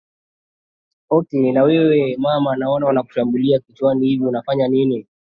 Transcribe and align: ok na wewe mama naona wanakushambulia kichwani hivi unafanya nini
ok 1.17 1.27
na 1.51 1.61
wewe 1.63 2.17
mama 2.19 2.55
naona 2.55 2.85
wanakushambulia 2.85 3.59
kichwani 3.59 4.07
hivi 4.07 4.25
unafanya 4.25 4.67
nini 4.67 5.07